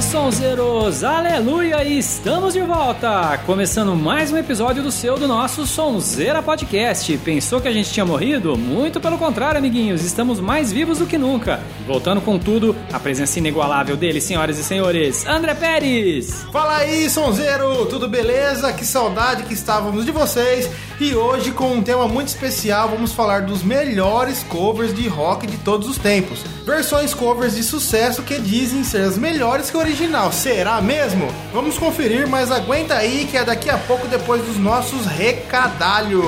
[0.00, 1.04] Salve, sonzeiros!
[1.04, 1.84] Aleluia!
[1.84, 3.38] Estamos de volta!
[3.44, 7.16] Começando mais um episódio do seu, do nosso Sonzeira Podcast.
[7.18, 8.56] Pensou que a gente tinha morrido?
[8.56, 10.04] Muito pelo contrário, amiguinhos.
[10.04, 11.60] Estamos mais vivos do que nunca.
[11.86, 16.44] Voltando com tudo, a presença inigualável dele, senhoras e senhores, André Pérez!
[16.52, 17.86] Fala aí, sonzeiro!
[17.86, 18.72] Tudo beleza?
[18.72, 20.70] Que saudade que estávamos de vocês!
[21.00, 25.56] E hoje, com um tema muito especial, vamos falar dos melhores covers de rock de
[25.56, 26.44] todos os tempos.
[26.66, 30.30] Versões covers de sucesso que dizem ser as melhores que o original.
[30.30, 31.26] Será mesmo?
[31.54, 36.20] Vamos conferir, mas aguenta aí que é daqui a pouco depois dos nossos recadalhos.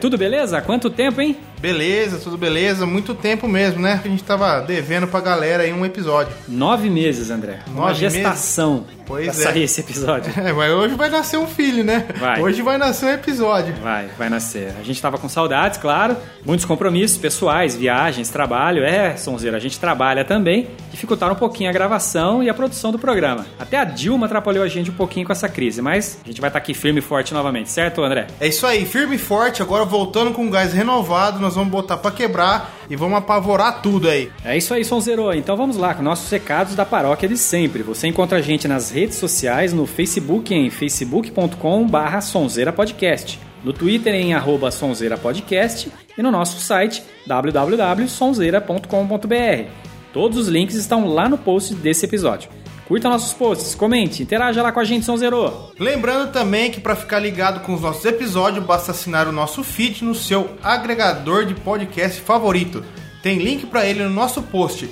[0.00, 0.60] Tudo beleza?
[0.62, 1.36] Quanto tempo, hein?
[1.60, 2.86] Beleza, tudo beleza?
[2.86, 4.00] Muito tempo mesmo, né?
[4.04, 6.32] A gente tava devendo pra galera aí um episódio.
[6.46, 7.60] Nove meses, André.
[7.66, 9.44] Uma Nove gestação Pois pra é.
[9.46, 10.28] sair esse episódio.
[10.38, 12.06] É, mas hoje vai nascer um filho, né?
[12.16, 12.40] Vai.
[12.40, 13.74] Hoje vai nascer um episódio.
[13.82, 14.72] Vai, vai nascer.
[14.78, 16.16] A gente tava com saudades, claro.
[16.44, 18.84] Muitos compromissos pessoais, viagens, trabalho.
[18.84, 20.68] É, Sonzeira, a gente trabalha também.
[20.90, 23.46] Dificultaram um pouquinho a gravação e a produção do programa.
[23.58, 26.48] Até a Dilma atrapalhou a gente um pouquinho com essa crise, mas a gente vai
[26.48, 28.28] estar aqui firme e forte novamente, certo, André?
[28.40, 32.10] É isso aí, firme e forte, agora voltando com gás renovado, nós vamos botar pra
[32.10, 34.30] quebrar e vamos apavorar tudo aí.
[34.44, 35.32] É isso aí, Sonzeiro.
[35.32, 37.82] Então vamos lá com nossos recados da paróquia de sempre.
[37.82, 43.72] Você encontra a gente nas redes sociais, no Facebook em facebook.com barra Sonzeira Podcast, no
[43.72, 49.70] Twitter em arroba Sonzeira Podcast e no nosso site www.sonzeira.com.br.
[50.12, 52.57] Todos os links estão lá no post desse episódio.
[52.88, 55.52] Curta nossos posts, comente, interaja lá com a gente, Sonzeiro.
[55.78, 60.02] Lembrando também que para ficar ligado com os nossos episódios, basta assinar o nosso feed
[60.02, 62.82] no seu agregador de podcast favorito.
[63.22, 64.88] Tem link para ele no nosso post.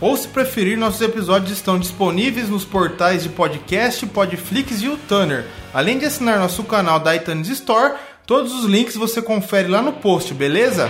[0.00, 5.44] Ou se preferir, nossos episódios estão disponíveis nos portais de podcast, Podflix e o Tuner.
[5.74, 7.94] Além de assinar nosso canal da iTunes Store,
[8.24, 10.88] todos os links você confere lá no post, beleza?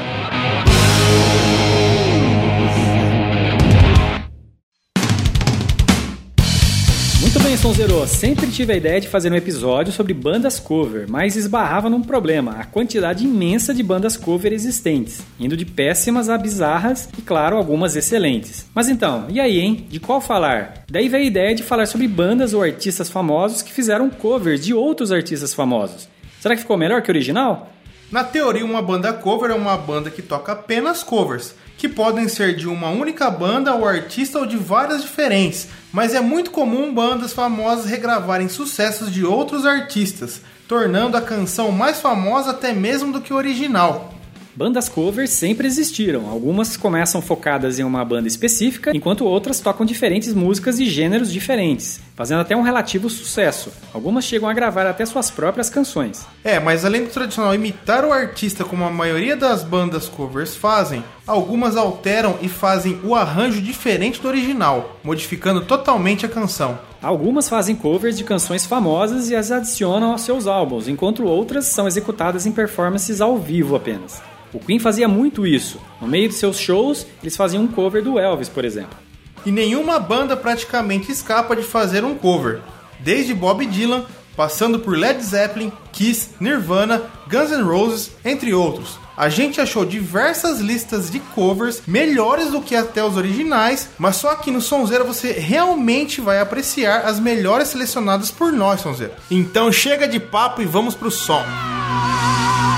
[7.21, 8.07] Muito bem, Sonzeiro.
[8.07, 12.53] Sempre tive a ideia de fazer um episódio sobre bandas cover, mas esbarrava num problema:
[12.53, 17.95] a quantidade imensa de bandas cover existentes, indo de péssimas a bizarras e, claro, algumas
[17.95, 18.67] excelentes.
[18.75, 19.87] Mas então, e aí, hein?
[19.91, 20.85] De qual falar?
[20.91, 24.73] Daí veio a ideia de falar sobre bandas ou artistas famosos que fizeram covers de
[24.73, 26.09] outros artistas famosos.
[26.41, 27.71] Será que ficou melhor que o original?
[28.11, 32.55] Na teoria, uma banda cover é uma banda que toca apenas covers, que podem ser
[32.55, 37.33] de uma única banda ou artista ou de várias diferentes, mas é muito comum bandas
[37.33, 43.33] famosas regravarem sucessos de outros artistas, tornando a canção mais famosa até mesmo do que
[43.33, 44.13] o original.
[44.55, 46.29] Bandas covers sempre existiram.
[46.29, 51.99] Algumas começam focadas em uma banda específica, enquanto outras tocam diferentes músicas e gêneros diferentes,
[52.21, 53.73] fazendo até um relativo sucesso.
[53.95, 56.27] Algumas chegam a gravar até suas próprias canções.
[56.45, 61.03] É, mas além do tradicional imitar o artista como a maioria das bandas covers fazem,
[61.27, 66.79] algumas alteram e fazem o arranjo diferente do original, modificando totalmente a canção.
[67.03, 71.89] Algumas fazem covers de canções famosas e as adicionam aos seus álbuns, enquanto outras são
[71.89, 74.21] executadas em performances ao vivo apenas.
[74.53, 75.81] O Queen fazia muito isso.
[75.99, 79.10] No meio de seus shows, eles faziam um cover do Elvis, por exemplo.
[79.45, 82.61] E nenhuma banda praticamente escapa de fazer um cover,
[82.99, 84.05] desde Bob Dylan,
[84.37, 88.99] passando por Led Zeppelin, Kiss, Nirvana, Guns N' Roses, entre outros.
[89.17, 94.31] A gente achou diversas listas de covers melhores do que até os originais, mas só
[94.31, 99.15] aqui no Sonzeira você realmente vai apreciar as melhores selecionadas por nós, Sonzeira.
[99.31, 101.45] Então chega de papo e vamos pro som.
[101.45, 102.70] Muito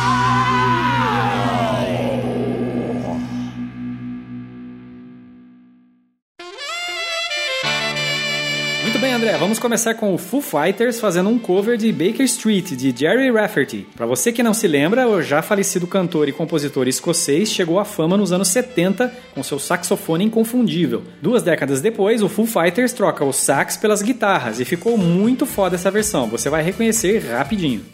[9.43, 13.89] vamos começar com o Foo Fighters fazendo um cover de Baker Street, de Jerry Rafferty.
[13.97, 17.85] Para você que não se lembra, o já falecido cantor e compositor escocês chegou à
[17.85, 21.03] fama nos anos 70 com seu saxofone inconfundível.
[21.21, 25.75] Duas décadas depois, o Foo Fighters troca o sax pelas guitarras e ficou muito foda
[25.75, 27.85] essa versão, você vai reconhecer rapidinho.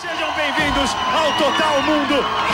[0.00, 2.47] Sejam bem-vindos ao Total Mundo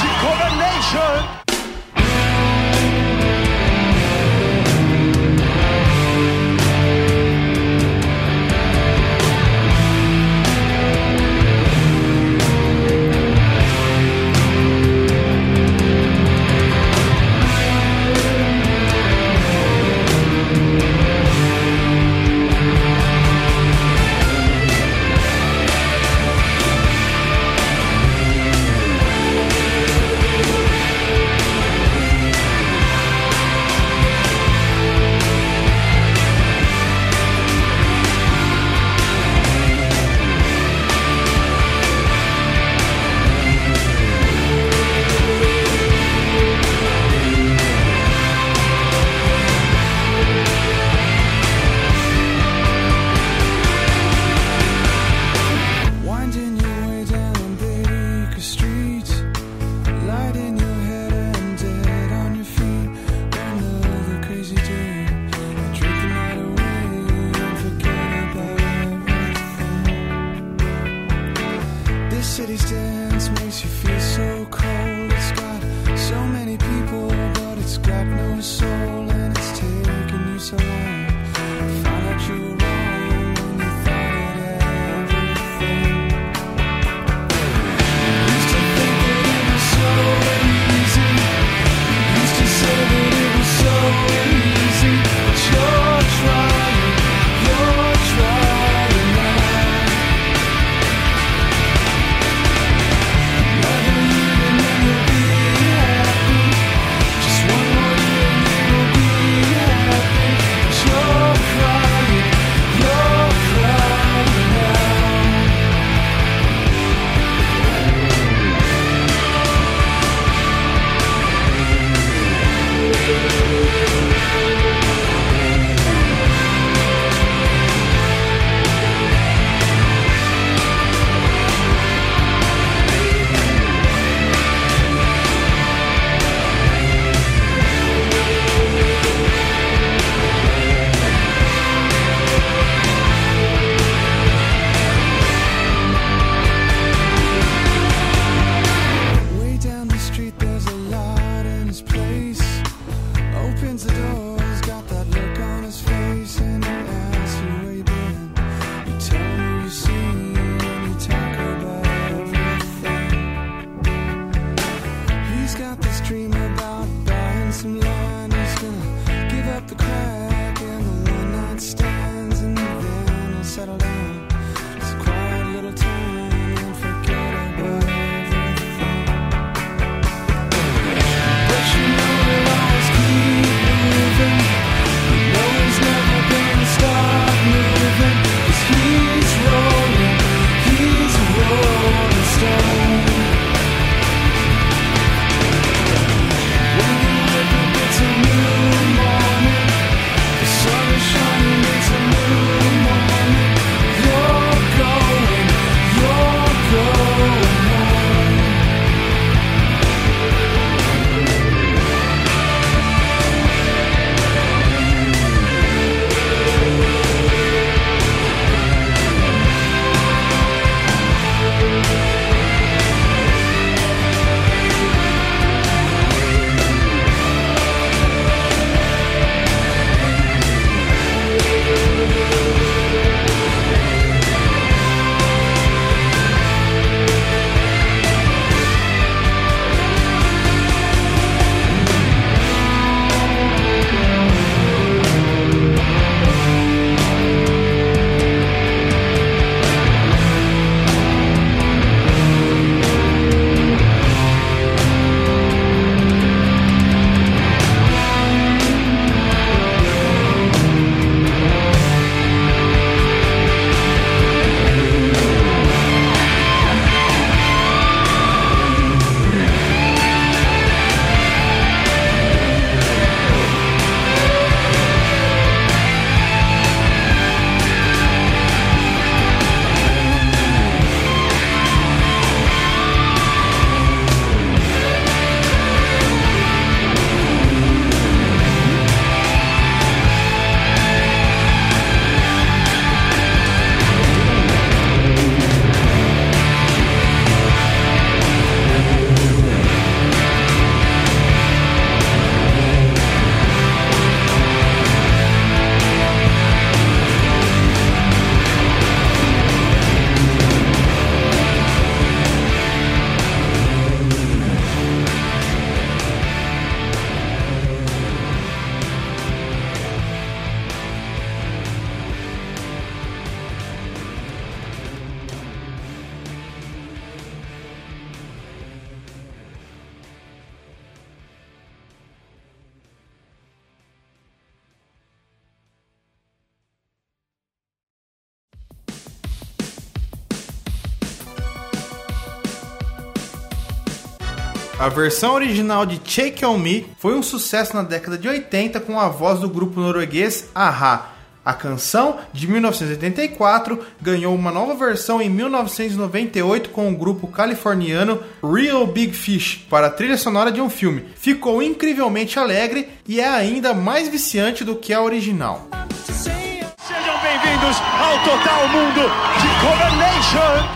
[344.84, 349.00] A versão original de Shake On Me foi um sucesso na década de 80 com
[349.00, 351.10] a voz do grupo norueguês Aha.
[351.42, 358.86] A canção, de 1984, ganhou uma nova versão em 1998 com o grupo californiano Real
[358.86, 361.06] Big Fish para a trilha sonora de um filme.
[361.16, 365.66] Ficou incrivelmente alegre e é ainda mais viciante do que a original.
[366.12, 369.00] Sejam bem-vindos ao Total Mundo
[369.40, 370.74] de Cover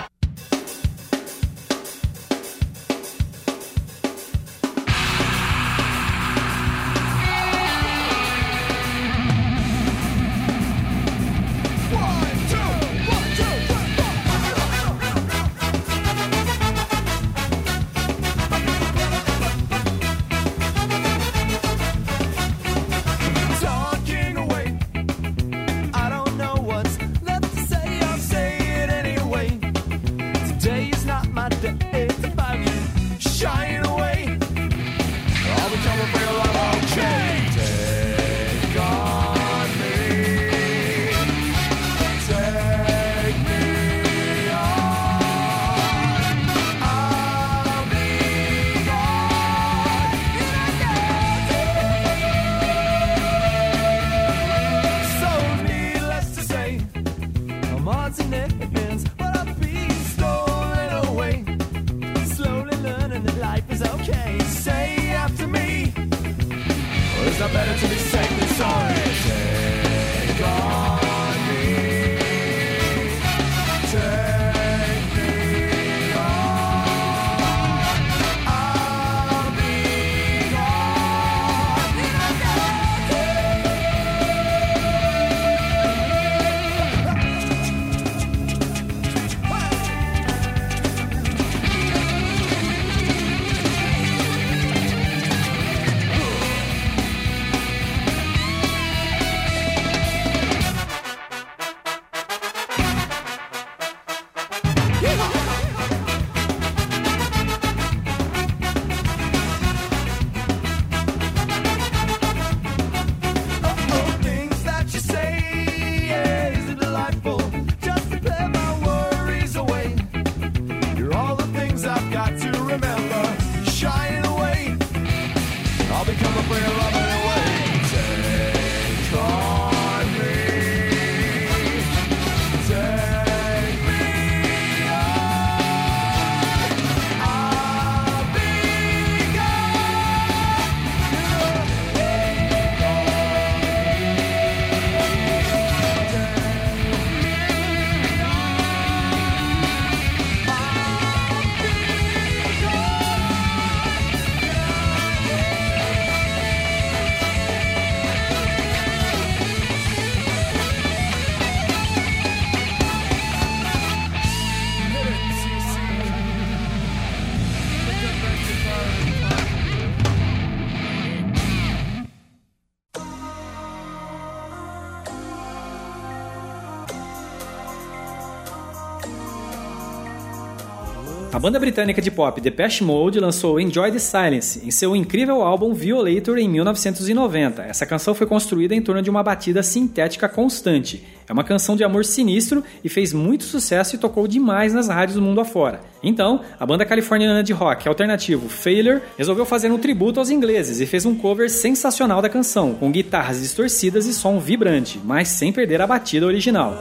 [181.39, 185.73] A banda britânica de pop Depeche Mode lançou Enjoy the Silence em seu incrível álbum
[185.73, 187.63] Violator em 1990.
[187.63, 191.01] Essa canção foi construída em torno de uma batida sintética constante.
[191.29, 195.15] É uma canção de amor sinistro e fez muito sucesso e tocou demais nas rádios
[195.15, 195.81] do mundo afora.
[196.03, 200.87] Então, a banda californiana de rock alternativo Failure resolveu fazer um tributo aos ingleses e
[200.87, 205.81] fez um cover sensacional da canção, com guitarras distorcidas e som vibrante, mas sem perder
[205.81, 206.77] a batida original.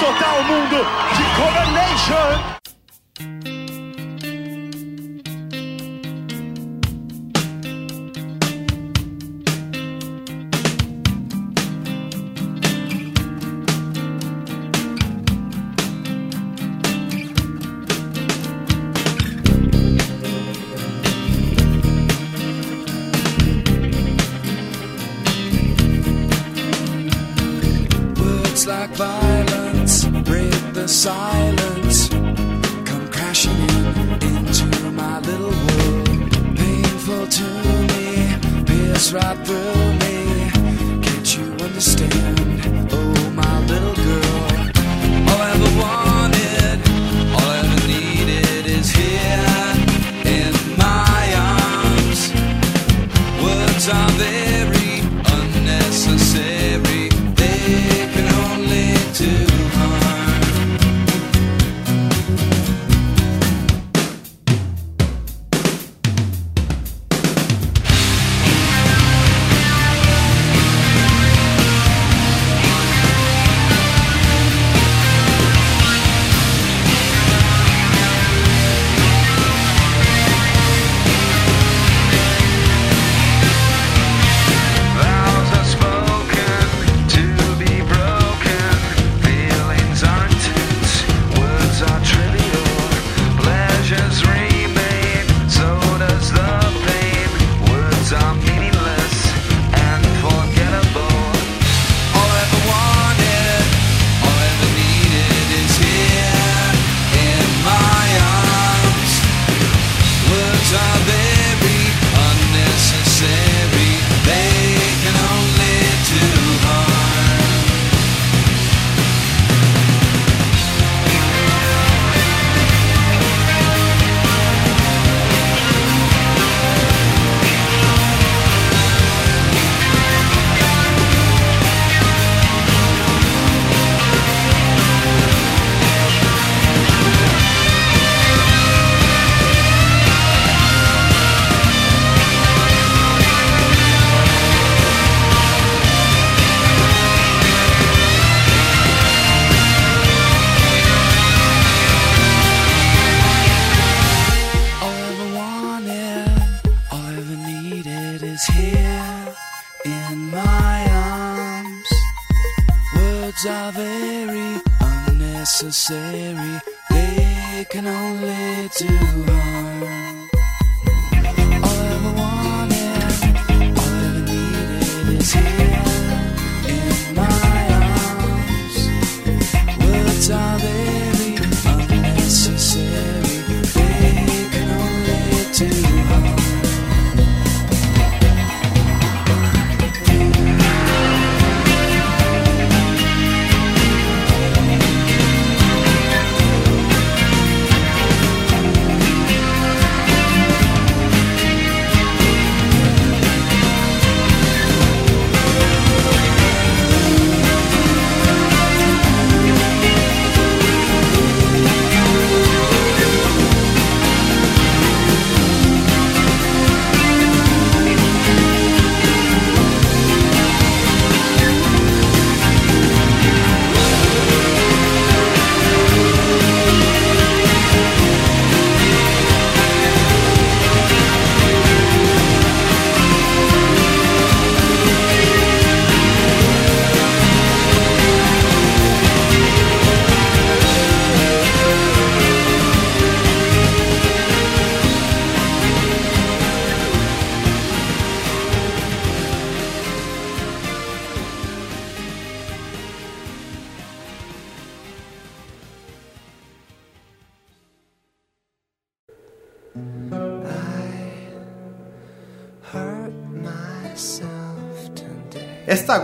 [0.00, 0.76] Total Mundo
[1.16, 3.57] de Cover Nation.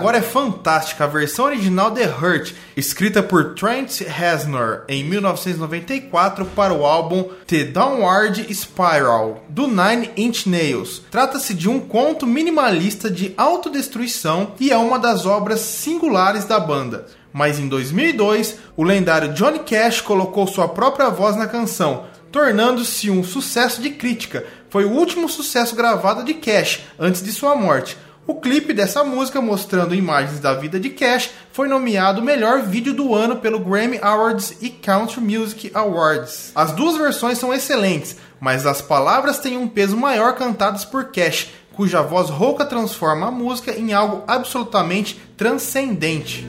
[0.05, 6.75] Agora é fantástica, a versão original de Hurt, escrita por Trent Reznor em 1994 para
[6.75, 11.01] o álbum The Downward Spiral, do Nine Inch Nails.
[11.11, 17.07] Trata-se de um conto minimalista de autodestruição e é uma das obras singulares da banda.
[17.33, 23.25] Mas em 2002, o lendário Johnny Cash colocou sua própria voz na canção, tornando-se um
[23.25, 24.45] sucesso de crítica.
[24.69, 27.97] Foi o último sucesso gravado de Cash antes de sua morte.
[28.27, 33.15] O clipe dessa música, mostrando imagens da vida de Cash, foi nomeado melhor vídeo do
[33.15, 36.51] ano pelo Grammy Awards e Country Music Awards.
[36.55, 41.51] As duas versões são excelentes, mas as palavras têm um peso maior cantadas por Cash,
[41.75, 46.49] cuja voz rouca transforma a música em algo absolutamente transcendente.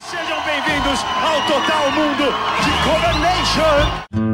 [0.00, 2.24] Sejam bem-vindos ao Total Mundo
[2.64, 4.33] de Cover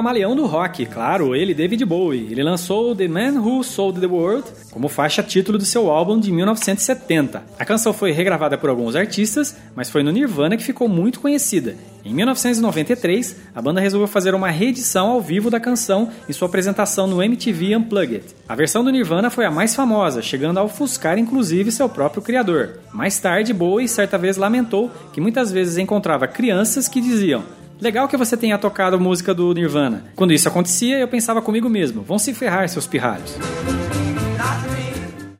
[0.00, 2.28] camaleão do rock, claro, ele, David Bowie.
[2.30, 6.32] Ele lançou The Man Who Sold the World como faixa título do seu álbum de
[6.32, 7.42] 1970.
[7.58, 11.76] A canção foi regravada por alguns artistas, mas foi no Nirvana que ficou muito conhecida.
[12.02, 17.06] Em 1993, a banda resolveu fazer uma reedição ao vivo da canção em sua apresentação
[17.06, 18.24] no MTV Unplugged.
[18.48, 22.78] A versão do Nirvana foi a mais famosa, chegando a ofuscar inclusive seu próprio criador.
[22.90, 28.16] Mais tarde, Bowie certa vez lamentou que muitas vezes encontrava crianças que diziam Legal que
[28.16, 30.04] você tenha tocado música do Nirvana.
[30.14, 33.30] Quando isso acontecia, eu pensava comigo mesmo: vão se ferrar, seus pirralhos.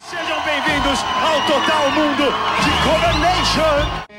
[0.00, 2.24] Sejam bem-vindos ao Total Mundo
[2.64, 4.09] de Cover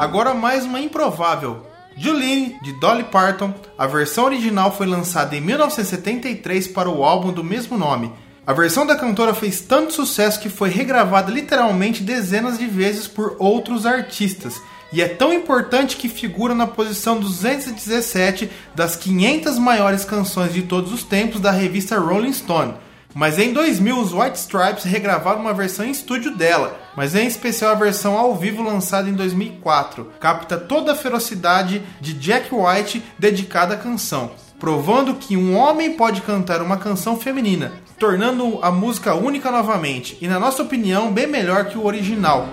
[0.00, 1.66] Agora mais uma improvável.
[1.94, 7.44] Jolene, de Dolly Parton, a versão original foi lançada em 1973 para o álbum do
[7.44, 8.10] mesmo nome.
[8.46, 13.36] A versão da cantora fez tanto sucesso que foi regravada literalmente dezenas de vezes por
[13.38, 14.58] outros artistas.
[14.90, 20.94] E é tão importante que figura na posição 217 das 500 maiores canções de todos
[20.94, 22.72] os tempos da revista Rolling Stone.
[23.14, 27.72] Mas em 2000 os White Stripes regravaram uma versão em estúdio dela, mas em especial
[27.72, 30.12] a versão ao vivo lançada em 2004.
[30.20, 36.20] Capta toda a ferocidade de Jack White dedicada à canção, provando que um homem pode
[36.20, 41.64] cantar uma canção feminina, tornando a música única novamente e, na nossa opinião, bem melhor
[41.64, 42.48] que o original.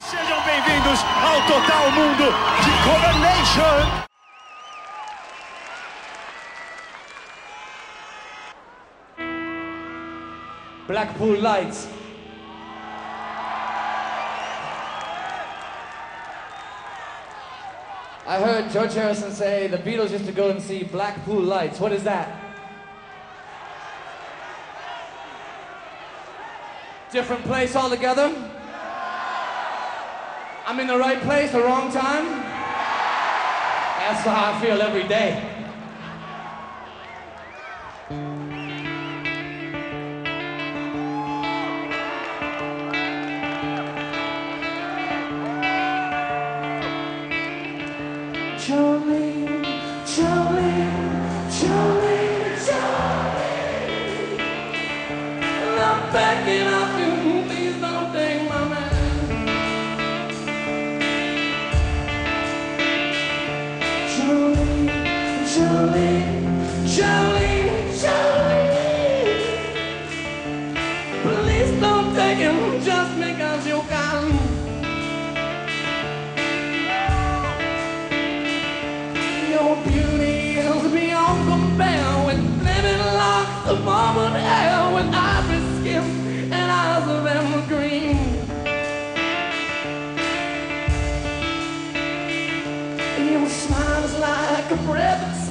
[0.00, 2.24] Sejam bem-vindos ao Total Mundo
[2.64, 4.09] de Cover
[10.90, 11.86] Blackpool Lights.
[18.26, 21.78] I heard George Harrison say the Beatles used to go and see Blackpool Lights.
[21.78, 22.36] What is that?
[27.12, 28.34] Different place altogether?
[30.66, 32.26] I'm in the right place, the wrong time?
[34.00, 35.59] That's how I feel every day.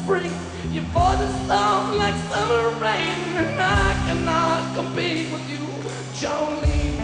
[0.09, 0.33] Spring.
[0.73, 5.63] Your voice is soft like summer rain, and I cannot compete with you,
[6.17, 6.97] Jolene.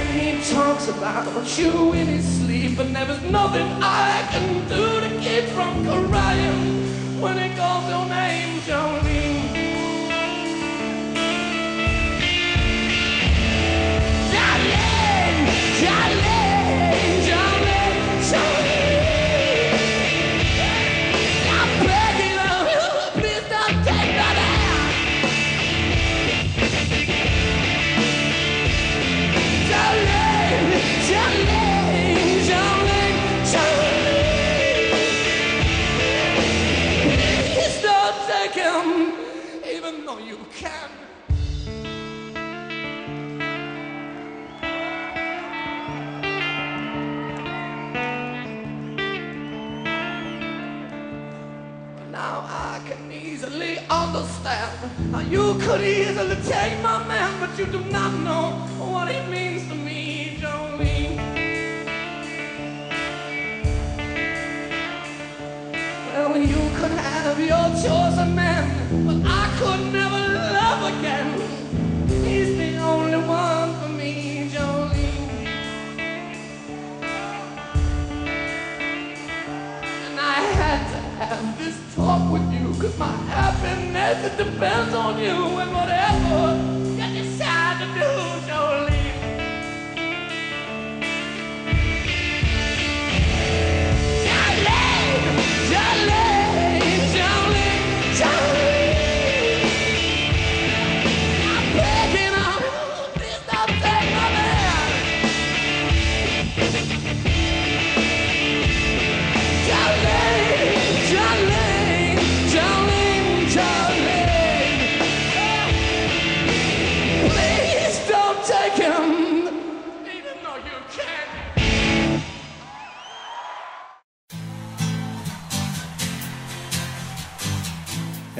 [0.00, 5.00] And he talks about you in his sleep, but there is nothing I can do
[5.04, 8.58] to keep from crying when he calls your name.
[8.66, 9.45] Jolene,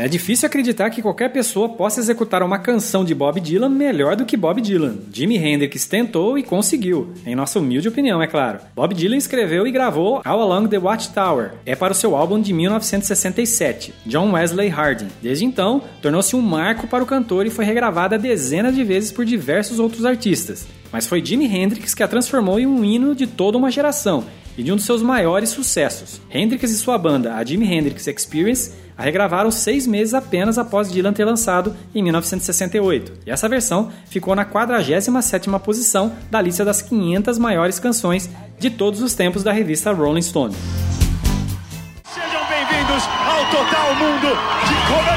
[0.06, 4.24] É difícil acreditar que qualquer pessoa possa executar uma canção de Bob Dylan melhor do
[4.24, 4.98] que Bob Dylan.
[5.12, 8.60] Jimi Hendrix tentou e conseguiu, em nossa humilde opinião, é claro.
[8.72, 11.54] Bob Dylan escreveu e gravou All Along the Watchtower.
[11.66, 15.08] É para o seu álbum de 1967, John Wesley Harding.
[15.20, 19.24] Desde então, tornou-se um marco para o cantor e foi regravada dezenas de vezes por
[19.24, 20.68] diversos outros artistas.
[20.92, 24.24] Mas foi Jimi Hendrix que a transformou em um hino de toda uma geração
[24.56, 26.20] e de um dos seus maiores sucessos.
[26.30, 31.12] Hendrix e sua banda, a Jimi Hendrix Experience, a regravaram seis meses apenas após Dylan
[31.12, 33.12] ter lançado em 1968.
[33.26, 39.02] E essa versão ficou na 47ª posição da lista das 500 maiores canções de todos
[39.02, 40.54] os tempos da revista Rolling Stone.
[42.04, 44.28] Sejam bem-vindos ao Total Mundo
[44.66, 45.16] de Cover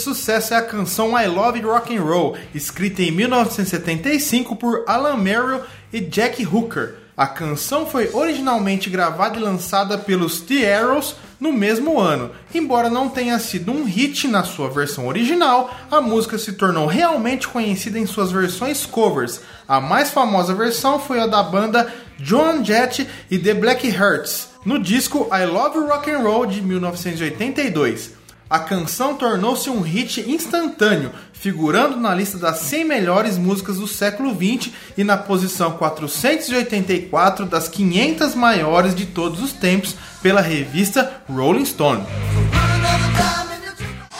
[0.00, 5.60] sucesso é a canção I Love Rock and Roll, escrita em 1975 por Alan Merrill
[5.92, 6.94] e Jack Hooker.
[7.16, 12.30] A canção foi originalmente gravada e lançada pelos The Arrows no mesmo ano.
[12.54, 17.46] Embora não tenha sido um hit na sua versão original, a música se tornou realmente
[17.46, 19.40] conhecida em suas versões covers.
[19.68, 24.78] A mais famosa versão foi a da banda Joan Jett e The Black Hearts, no
[24.78, 28.19] disco I Love Rock and Roll de 1982.
[28.50, 34.34] A canção tornou-se um hit instantâneo, figurando na lista das 100 melhores músicas do século
[34.34, 41.64] XX e na posição 484 das 500 maiores de todos os tempos pela revista Rolling
[41.64, 42.04] Stone.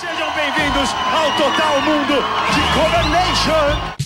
[0.00, 2.14] Sejam bem-vindos ao Total Mundo
[2.54, 3.99] de Coronation!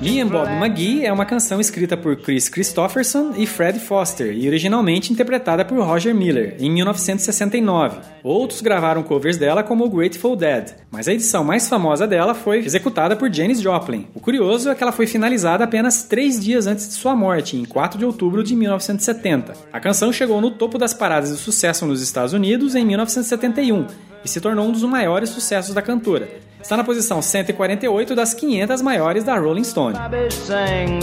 [0.00, 4.48] Me and Bob McGee é uma canção escrita por Chris Christopherson e Fred Foster e
[4.48, 7.98] originalmente interpretada por Roger Miller em 1969.
[8.22, 13.14] Outros gravaram covers dela como Grateful Dead, mas a edição mais famosa dela foi executada
[13.14, 14.06] por Janis Joplin.
[14.14, 17.66] O curioso é que ela foi finalizada apenas três dias antes de sua morte, em
[17.66, 19.52] 4 de outubro de 1970.
[19.70, 23.86] A canção chegou no topo das paradas de sucesso nos Estados Unidos em 1971
[24.24, 26.26] e se tornou um dos maiores sucessos da cantora.
[26.64, 29.94] Está na posição 148 das 500 maiores da Rolling Stone.
[30.30, 30.98] Sejam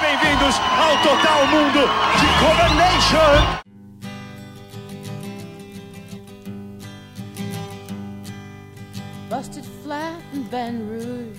[0.00, 1.80] bem-vindos ao Total Mundo
[2.18, 3.60] de Cover Nation.
[9.28, 11.38] Busted flat in Baton Rouge,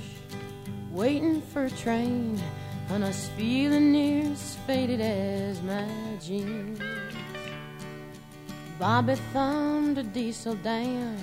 [0.94, 2.40] waiting for a train,
[2.92, 5.88] and I was feeling near as faded as my
[6.22, 6.78] jeans.
[8.78, 11.18] Bobby thumbed a diesel down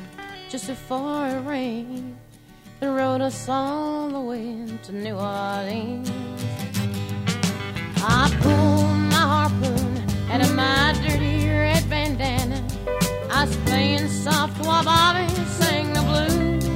[0.53, 2.14] just before it rained
[2.82, 6.11] and rode us all the way to New Orleans.
[8.05, 12.62] I pulled my harpoon out of my dirty red bandana.
[13.30, 15.26] I was playing soft while Bobby
[15.59, 16.66] sang the blues.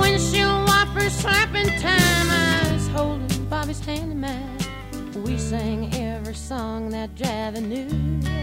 [0.00, 2.28] Windshield wipers slapping time.
[2.28, 4.58] I was holding Bobby's hand in mine.
[5.24, 8.42] We sang every song that Javi knew.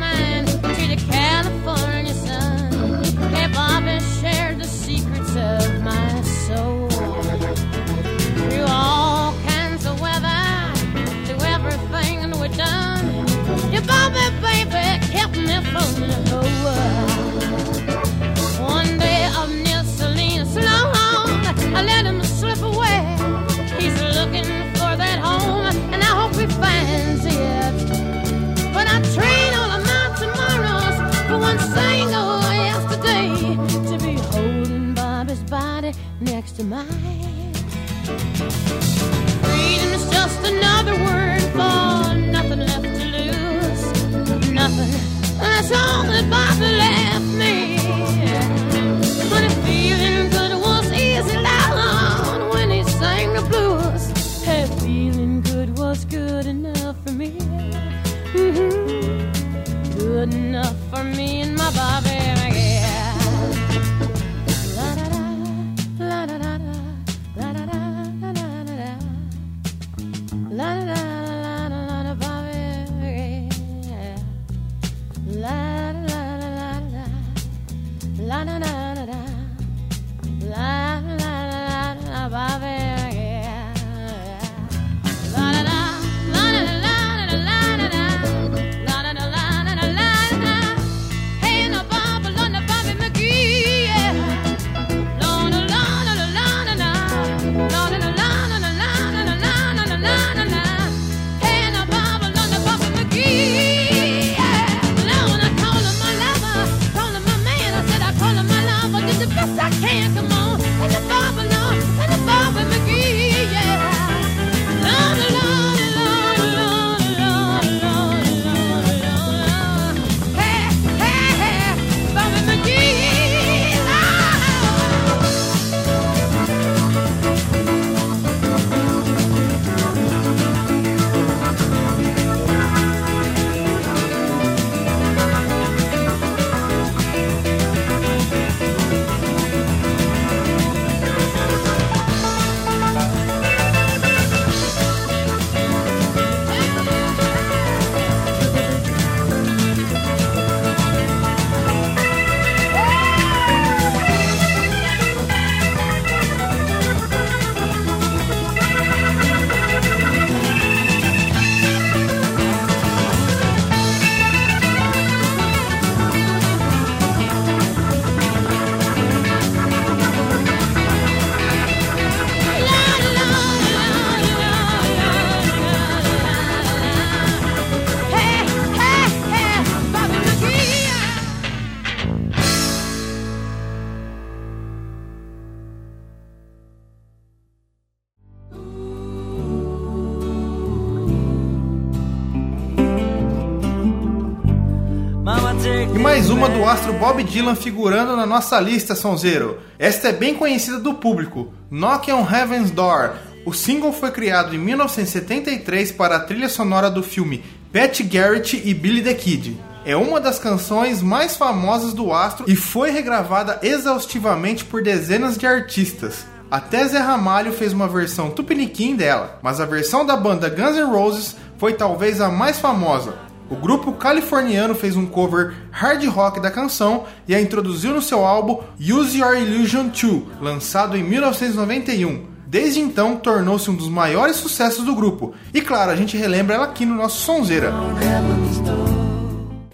[196.41, 199.59] uma do astro Bob Dylan figurando na nossa lista, Sonzeiro.
[199.77, 203.11] Esta é bem conhecida do público, Knock on Heaven's Door.
[203.45, 208.73] O single foi criado em 1973 para a trilha sonora do filme Pat Garrett e
[208.73, 209.55] Billy the Kid.
[209.85, 215.45] É uma das canções mais famosas do astro e foi regravada exaustivamente por dezenas de
[215.45, 216.25] artistas.
[216.49, 220.91] Até Zé Ramalho fez uma versão tupiniquim dela, mas a versão da banda Guns N'
[220.91, 223.29] Roses foi talvez a mais famosa.
[223.51, 228.25] O grupo californiano fez um cover hard rock da canção e a introduziu no seu
[228.25, 232.27] álbum Use Your Illusion 2, lançado em 1991.
[232.47, 235.35] Desde então, tornou-se um dos maiores sucessos do grupo.
[235.53, 237.73] E claro, a gente relembra ela aqui no nosso Sonzeira.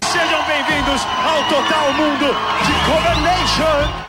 [0.04, 2.26] Sejam bem-vindos ao Total Mundo
[2.66, 4.07] de Cover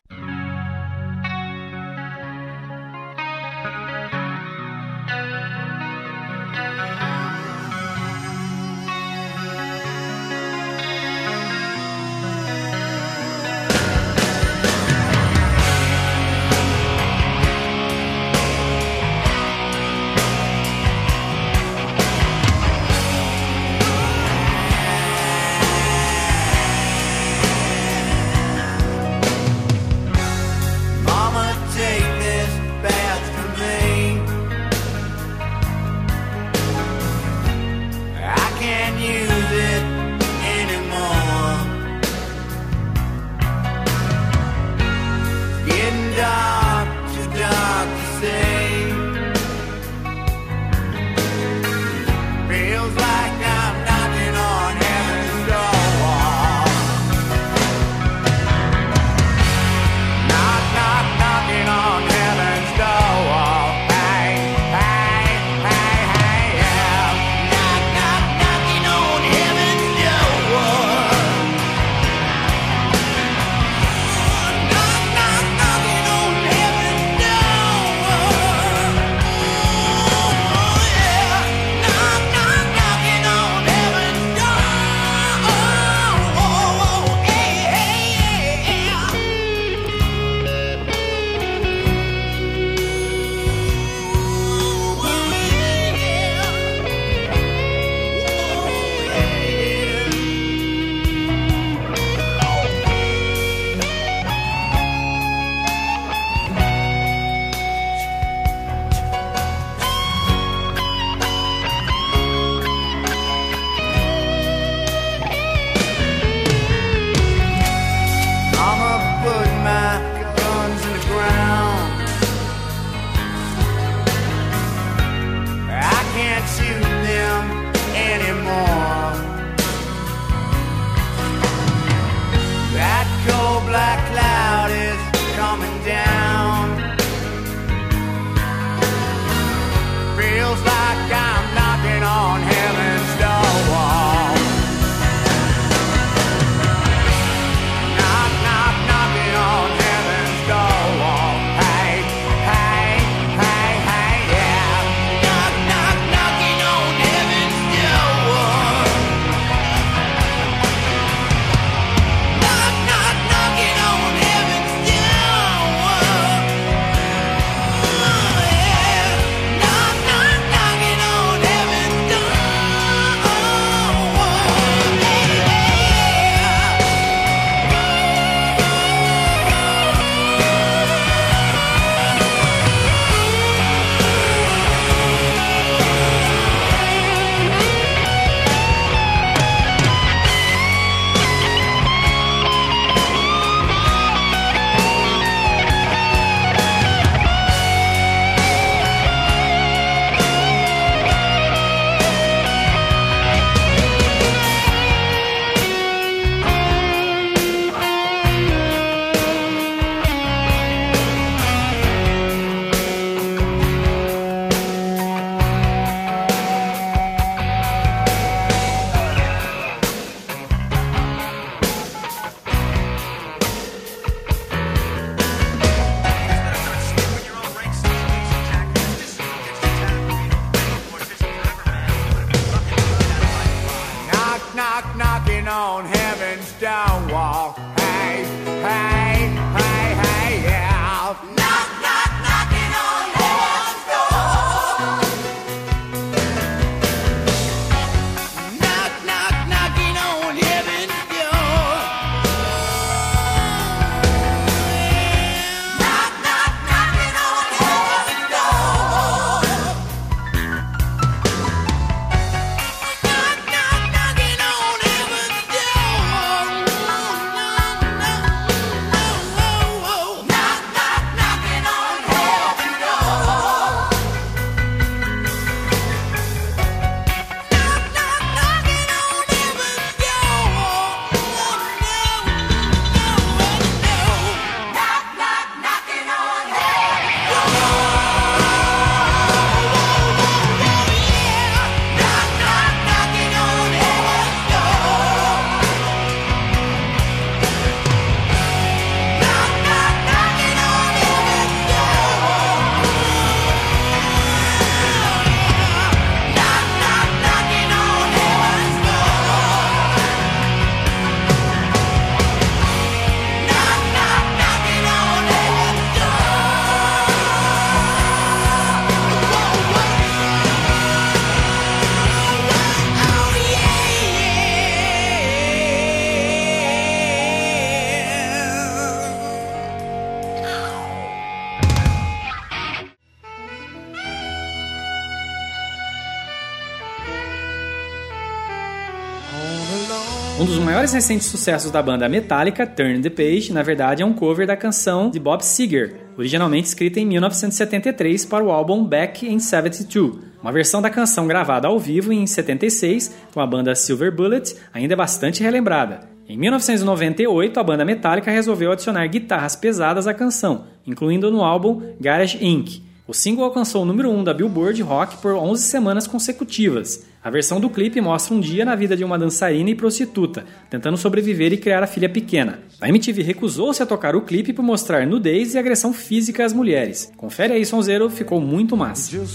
[340.89, 344.57] Maiores recentes sucessos da banda Metallica, Turn the Page, na verdade é um cover da
[344.57, 350.15] canção de Bob Seger, originalmente escrita em 1973 para o álbum Back in 72.
[350.41, 354.95] Uma versão da canção gravada ao vivo em 76 com a banda Silver Bullet ainda
[354.95, 356.09] é bastante relembrada.
[356.27, 362.43] Em 1998, a banda Metallica resolveu adicionar guitarras pesadas à canção, incluindo no álbum Garage
[362.43, 362.81] Inc.
[363.09, 367.07] O single alcançou o número 1 da Billboard Rock por 11 semanas consecutivas.
[367.23, 370.95] A versão do clipe mostra um dia na vida de uma dançarina e prostituta, tentando
[370.95, 372.59] sobreviver e criar a filha pequena.
[372.79, 377.11] A MTV recusou-se a tocar o clipe por mostrar nudez e agressão física às mulheres.
[377.17, 379.09] Confere aí, Sonzeiro, ficou muito massa.
[379.09, 379.27] Sejam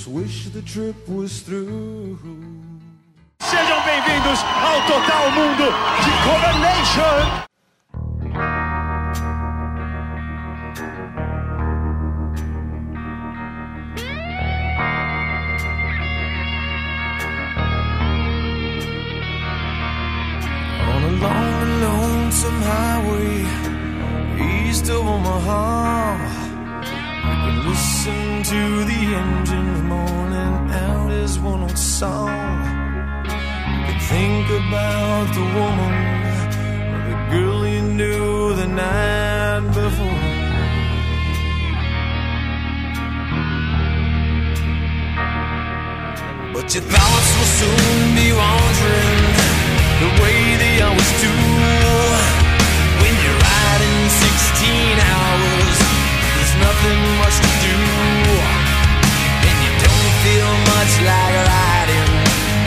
[3.82, 5.64] bem-vindos ao Total Mundo
[6.04, 6.54] de Cover
[24.90, 26.16] of Omaha,
[27.24, 32.28] I can listen to the engines moaning out his one old song.
[33.86, 35.94] Can think about the woman
[36.92, 40.24] or the girl you knew the night before.
[46.52, 49.22] But your thoughts will soon be wandering
[50.02, 51.53] the way they always do.
[54.98, 55.78] Hours,
[56.36, 57.78] there's nothing much to do.
[59.48, 62.10] And you don't feel much like riding,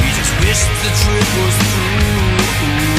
[0.04, 2.97] you just wish the trip was through.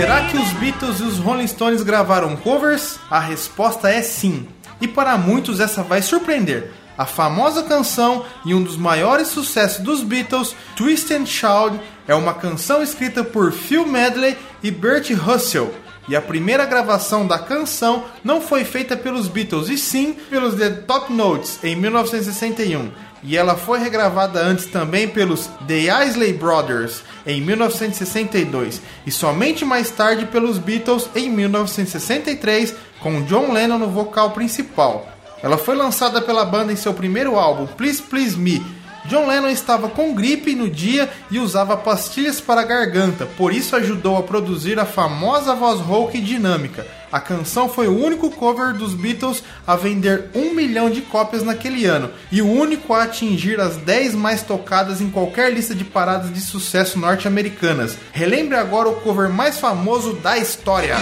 [0.00, 2.98] Será que os Beatles e os Rolling Stones gravaram covers?
[3.10, 4.48] A resposta é sim.
[4.80, 6.72] E para muitos essa vai surpreender.
[6.96, 11.78] A famosa canção e um dos maiores sucessos dos Beatles, Twist and Shout,
[12.08, 15.70] é uma canção escrita por Phil Medley e Bert Russell.
[16.08, 20.70] E a primeira gravação da canção não foi feita pelos Beatles, e sim pelos The
[20.70, 22.90] Top Notes em 1961.
[23.22, 29.90] E ela foi regravada antes também pelos The Isley Brothers em 1962 e somente mais
[29.90, 35.06] tarde pelos Beatles em 1963 com John Lennon no vocal principal.
[35.42, 38.79] Ela foi lançada pela banda em seu primeiro álbum, Please Please Me.
[39.10, 43.74] John Lennon estava com gripe no dia e usava pastilhas para a garganta, por isso
[43.74, 46.86] ajudou a produzir a famosa voz rouca e dinâmica.
[47.10, 51.86] A canção foi o único cover dos Beatles a vender um milhão de cópias naquele
[51.86, 56.32] ano e o único a atingir as 10 mais tocadas em qualquer lista de paradas
[56.32, 57.98] de sucesso norte-americanas.
[58.12, 60.94] Relembre agora o cover mais famoso da história.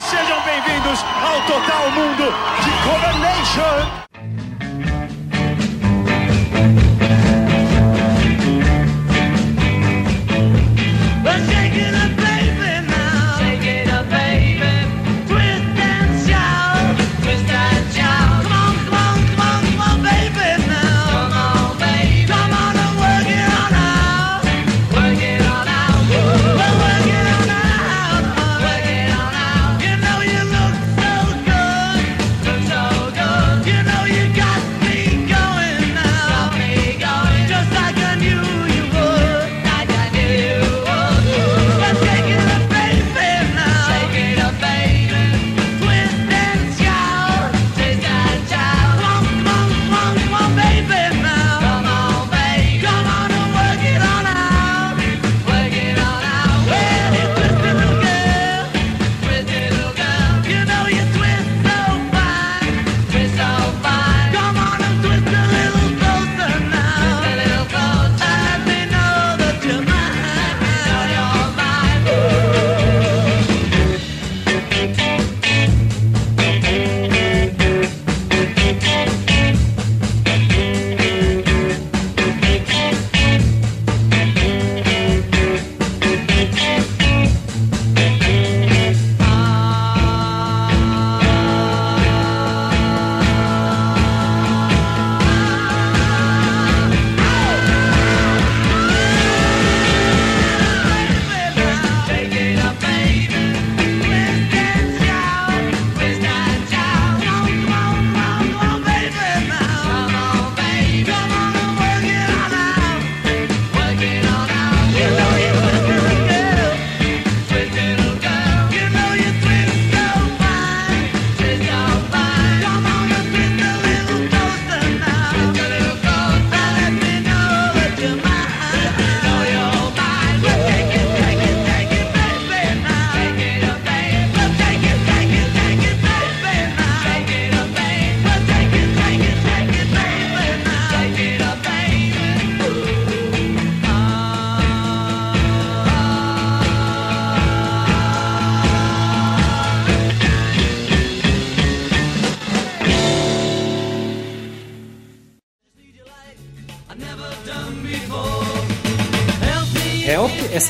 [0.00, 2.32] Sejam bem-vindos ao Total Mundo
[2.64, 4.05] de Cover Nation.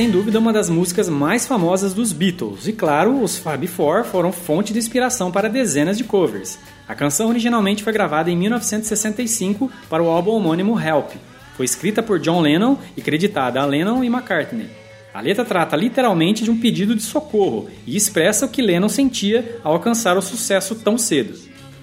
[0.06, 4.30] Sem dúvida uma das músicas mais famosas dos Beatles, e claro, os Fab Four foram
[4.30, 6.60] fonte de inspiração para dezenas de covers.
[6.86, 11.10] A canção originalmente foi gravada em 1965 para o álbum homônimo Help.
[11.56, 14.70] Foi escrita por John Lennon e creditada a Lennon e McCartney.
[15.12, 19.58] A letra trata literalmente de um pedido de socorro e expressa o que Lennon sentia
[19.64, 21.36] ao alcançar o sucesso tão cedo.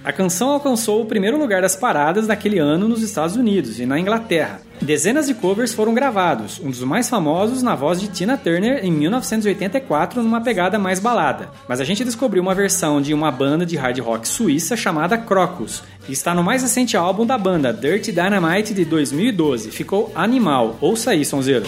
[0.04, 3.98] A canção alcançou o primeiro lugar das paradas daquele ano nos Estados Unidos e na
[3.98, 4.60] Inglaterra.
[4.82, 8.92] Dezenas de covers foram gravados, um dos mais famosos na voz de Tina Turner em
[8.92, 11.48] 1984 numa pegada mais balada.
[11.66, 15.82] Mas a gente descobriu uma versão de uma banda de hard rock suíça chamada Crocus,
[16.06, 19.70] e está no mais recente álbum da banda, Dirty Dynamite de 2012.
[19.70, 20.76] Ficou animal.
[20.82, 21.64] Ouça aí, sonzeiro.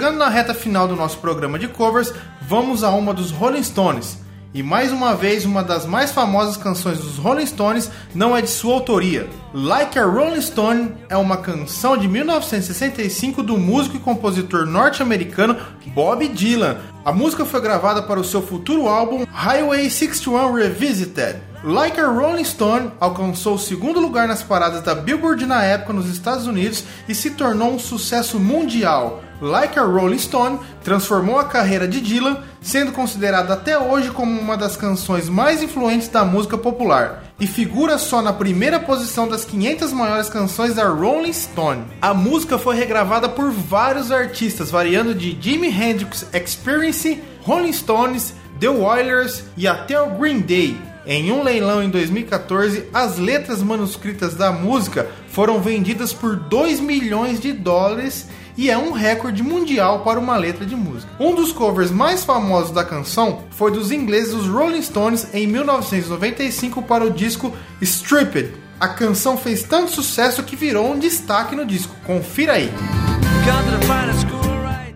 [0.00, 4.16] Chegando na reta final do nosso programa de covers, vamos a uma dos Rolling Stones.
[4.54, 8.48] E mais uma vez, uma das mais famosas canções dos Rolling Stones não é de
[8.48, 9.28] sua autoria.
[9.52, 15.54] Like a Rolling Stone é uma canção de 1965 do músico e compositor norte-americano
[15.88, 16.78] Bob Dylan.
[17.04, 21.42] A música foi gravada para o seu futuro álbum Highway 61 Revisited.
[21.62, 26.08] Like a Rolling Stone alcançou o segundo lugar nas paradas da Billboard na época nos
[26.08, 29.22] Estados Unidos e se tornou um sucesso mundial.
[29.40, 34.56] Like a Rolling Stone transformou a carreira de Dylan, sendo considerada até hoje como uma
[34.56, 39.92] das canções mais influentes da música popular, e figura só na primeira posição das 500
[39.92, 41.84] maiores canções da Rolling Stone.
[42.02, 48.68] A música foi regravada por vários artistas, variando de Jimi Hendrix Experience, Rolling Stones, The
[48.68, 50.76] Wailers e até o Green Day.
[51.06, 57.40] Em um leilão em 2014, as letras manuscritas da música foram vendidas por 2 milhões
[57.40, 61.12] de dólares e é um recorde mundial para uma letra de música.
[61.18, 67.04] Um dos covers mais famosos da canção foi dos ingleses Rolling Stones em 1995 para
[67.04, 68.52] o disco Stripped.
[68.78, 71.94] A canção fez tanto sucesso que virou um destaque no disco.
[72.06, 72.72] Confira aí.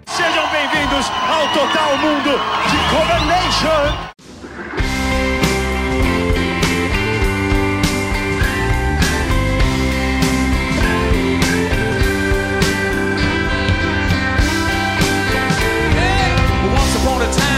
[0.06, 2.30] Sejam bem-vindos ao Total Mundo
[2.70, 4.13] de Cover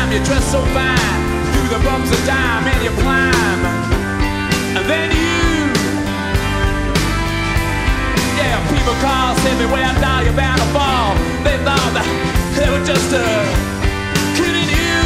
[0.07, 1.21] time you dressed so fine.
[1.53, 3.61] Through the bumps of dime and you climb.
[4.77, 5.73] And then you
[8.39, 11.15] Yeah, people call, say beware now you're bound to fall.
[11.43, 12.07] They thought that
[12.57, 13.23] they were just uh,
[14.37, 14.99] kidding you.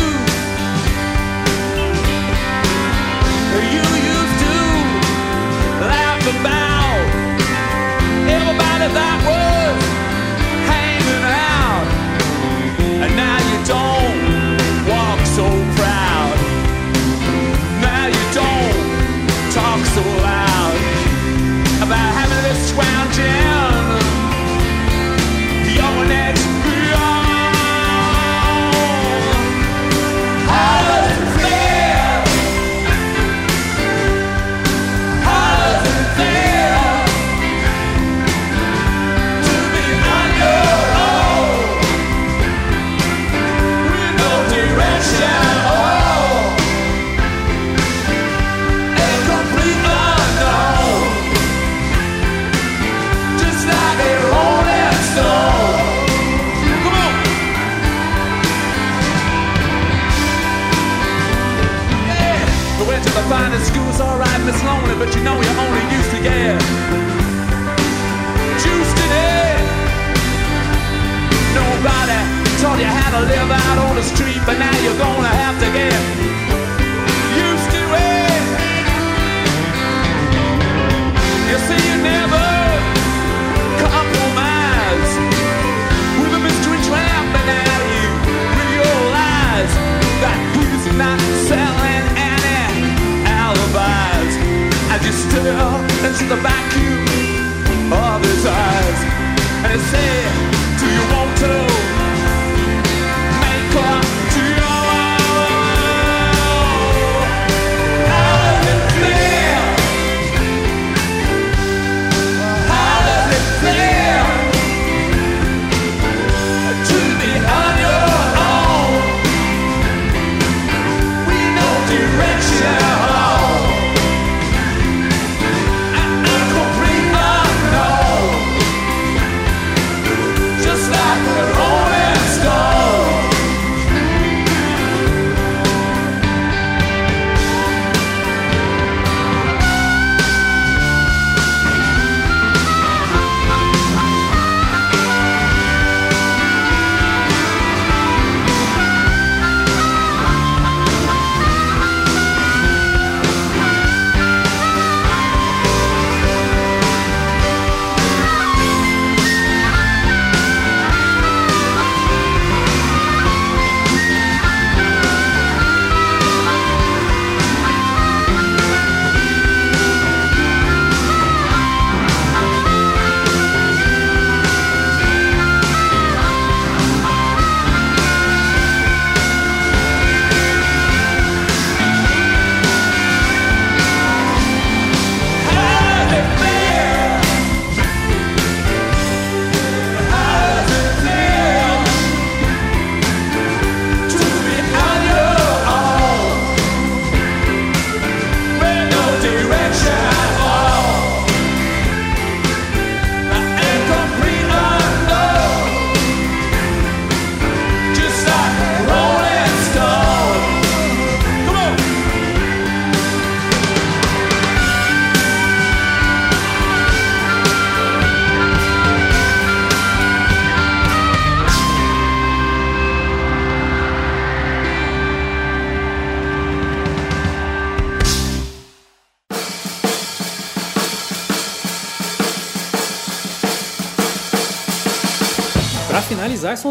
[3.74, 4.56] You used to
[5.86, 7.00] laugh about
[8.36, 9.80] Everybody that was
[10.70, 11.86] hanging out.
[13.02, 13.89] And now you don't
[65.00, 66.60] but you know you only used to get
[68.60, 69.60] juiced in it.
[71.56, 72.20] Nobody
[72.60, 75.68] taught you how to live out on the street, but now you're gonna have to
[75.72, 76.00] get
[77.32, 77.82] used to
[78.12, 78.42] it.
[81.48, 82.19] You see, you never
[95.00, 99.00] As you stare into the vacuum of his eyes,
[99.64, 101.89] and said, Do you want to?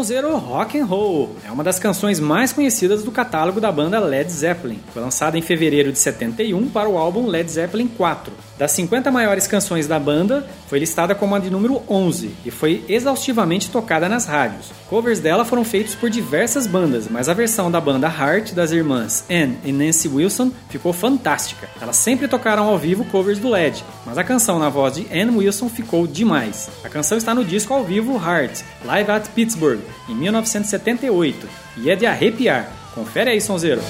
[0.00, 1.36] Sonzeiro Rock and Roll.
[1.44, 4.80] É uma das canções mais conhecidas do catálogo da banda Led Zeppelin.
[4.92, 8.32] Foi lançada em fevereiro de 71 para o álbum Led Zeppelin 4.
[8.60, 12.84] Das 50 maiores canções da banda, foi listada como a de número 11 e foi
[12.90, 14.70] exaustivamente tocada nas rádios.
[14.86, 19.24] Covers dela foram feitos por diversas bandas, mas a versão da banda Heart das irmãs
[19.30, 21.70] Ann e Nancy Wilson ficou fantástica.
[21.80, 25.38] Elas sempre tocaram ao vivo covers do Led, mas a canção na voz de Ann
[25.38, 26.68] Wilson ficou demais.
[26.84, 31.96] A canção está no disco ao vivo Heart, Live at Pittsburgh, em 1978, e é
[31.96, 32.68] de arrepiar.
[32.94, 33.80] Confere aí, Sonzeiro.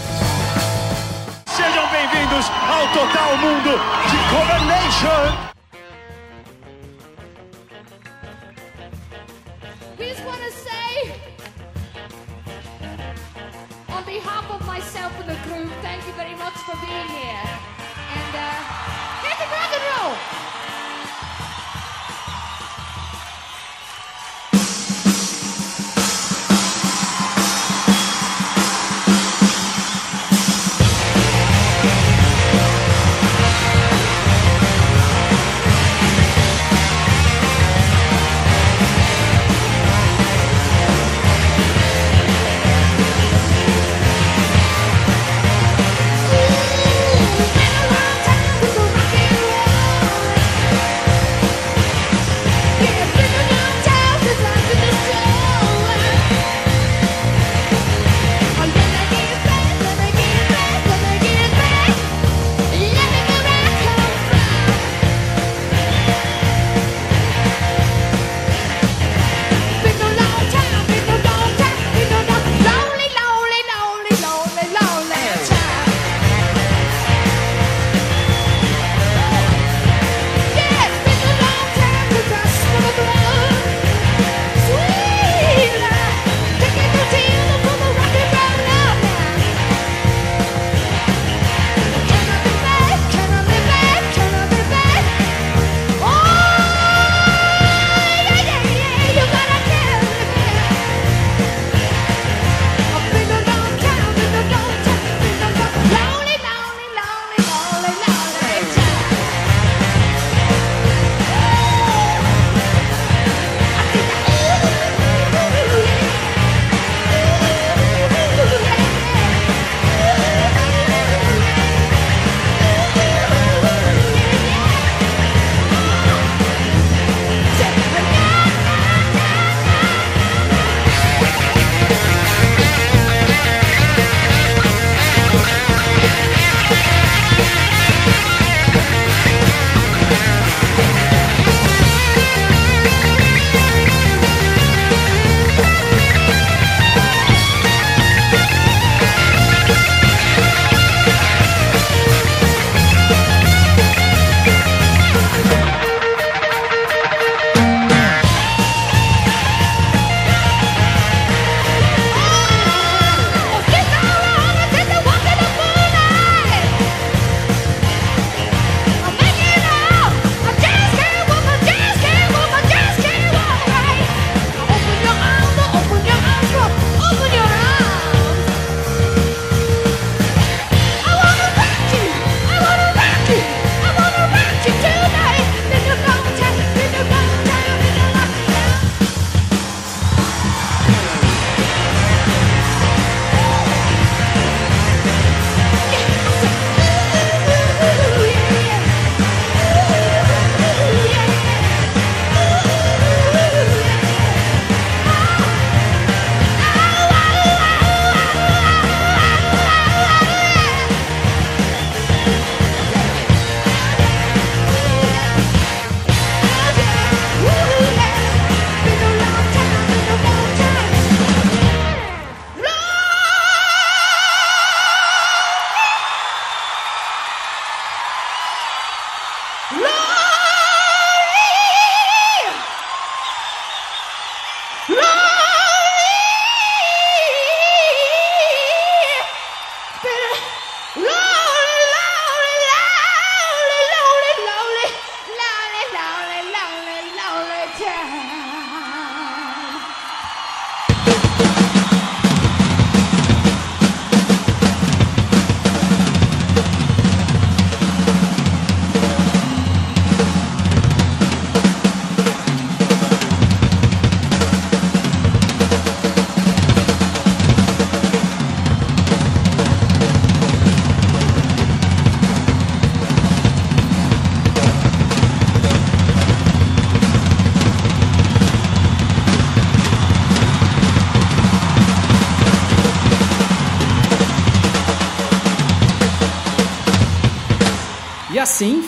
[1.56, 2.46] Sejam bem-vindos
[2.92, 4.60] Total Mundo de Cover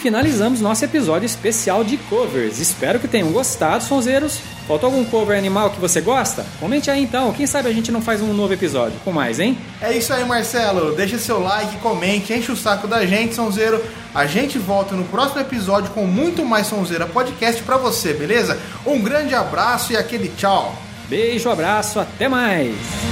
[0.03, 2.59] finalizamos nosso episódio especial de covers.
[2.59, 4.41] Espero que tenham gostado, sonzeiros.
[4.67, 6.45] Faltou algum cover animal que você gosta?
[6.59, 9.57] Comente aí então, quem sabe a gente não faz um novo episódio com mais, hein?
[9.81, 10.95] É isso aí, Marcelo.
[10.97, 13.83] Deixa seu like, comente, enche o saco da gente, Sonzeiro.
[14.13, 18.59] A gente volta no próximo episódio com muito mais Sonzeira Podcast pra você, beleza?
[18.85, 20.75] Um grande abraço e aquele tchau.
[21.09, 23.12] Beijo, abraço, até mais!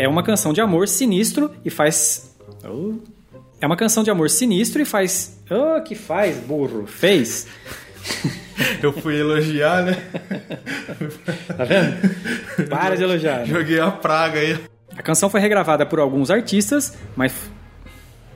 [0.00, 2.34] É uma canção de amor sinistro e faz.
[2.64, 2.94] Oh.
[3.60, 5.38] É uma canção de amor sinistro e faz.
[5.50, 6.86] Oh, que faz, burro?
[6.86, 7.46] Fez.
[8.82, 10.02] Eu fui elogiar, né?
[11.54, 12.68] Tá vendo?
[12.70, 13.40] Para de elogiar.
[13.40, 13.44] né?
[13.44, 14.58] Joguei a praga aí.
[14.96, 17.34] A canção foi regravada por alguns artistas, mas.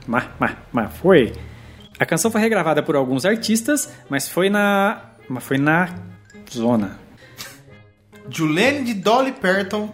[0.05, 1.33] Mas, mas, mas foi.
[1.99, 5.01] A canção foi regravada por alguns artistas, mas foi na.
[5.27, 5.89] Mas foi na
[6.51, 7.04] zona.
[8.29, 9.93] Julene de Dolly Parton.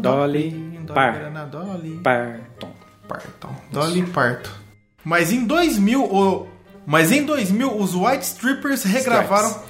[0.00, 2.72] Dolly Par- na Dolly Parton.
[3.06, 3.54] Parton.
[3.72, 4.50] Dolly Parton.
[5.04, 6.48] Mas em 2000, o...
[6.86, 9.62] Mas em 2000, os White Strippers regravaram...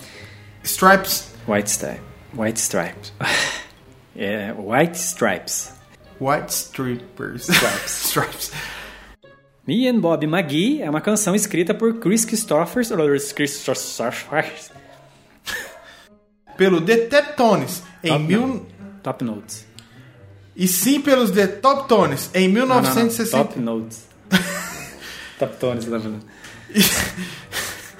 [0.62, 1.34] Stripes.
[1.46, 2.00] White Stripe.
[2.34, 3.12] White Stripes.
[4.20, 5.72] É, White Stripes.
[6.20, 7.48] White Strippers.
[7.48, 8.02] Stripes.
[8.08, 8.52] Stripes.
[9.64, 12.90] Me and Bob McGee é uma canção escrita por Chris Christophers.
[13.32, 14.72] Christophers.
[16.58, 18.66] Pelo The Teptones, em Top, mil...
[19.00, 19.64] Top Notes.
[20.56, 22.82] E sim pelos The Top Tones, em Não, não, não.
[22.82, 23.44] 1960...
[23.44, 24.08] Top Notes.
[25.38, 26.24] Top Tones, tá falando.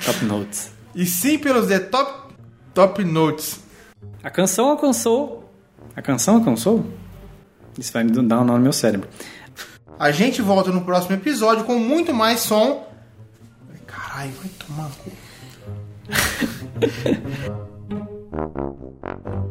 [0.04, 0.72] Top Notes.
[0.92, 2.34] E sim pelos The Top...
[2.74, 3.60] Top Notes.
[4.24, 5.48] A canção alcançou.
[5.94, 6.84] A canção alcançou?
[7.78, 9.08] Isso vai me dar um nó no meu cérebro.
[9.96, 12.88] A gente volta no próximo episódio com muito mais som.
[13.86, 14.90] Caralho, vai tomar.
[14.90, 15.12] cu.
[18.38, 19.47] Thank you.